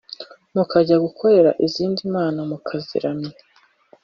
mukajya 0.55 0.95
gukorera 1.05 1.51
izindi 1.65 2.01
mana 2.15 2.39
mukaziramya 2.49 3.31